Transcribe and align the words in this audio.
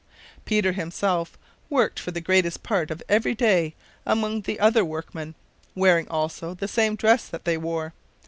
Peter 0.45 0.71
himself 0.71 1.37
worked 1.69 1.99
for 1.99 2.09
the 2.09 2.19
greatest 2.19 2.63
part 2.63 2.89
of 2.89 3.03
every 3.07 3.35
day 3.35 3.75
among 4.03 4.41
the 4.41 4.59
other 4.59 4.83
workmen, 4.83 5.35
wearing 5.75 6.07
also 6.07 6.55
the 6.55 6.67
same 6.67 6.95
dress 6.95 7.27
that 7.27 7.45
they 7.45 7.55
wore. 7.55 7.93